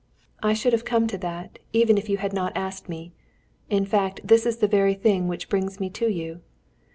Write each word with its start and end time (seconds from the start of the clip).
"I 0.41 0.53
should 0.55 0.73
have 0.73 0.83
come 0.83 1.05
to 1.05 1.17
that, 1.19 1.59
even 1.73 1.95
if 1.95 2.09
you 2.09 2.17
had 2.17 2.33
not 2.33 2.57
asked 2.57 2.89
me. 2.89 3.11
In 3.69 3.85
fact, 3.85 4.19
this 4.23 4.47
is 4.47 4.57
the 4.57 4.67
very 4.67 4.95
thing 4.95 5.27
which 5.27 5.47
brings 5.47 5.79
me 5.79 5.91
to 5.91 6.09
you. 6.11 6.41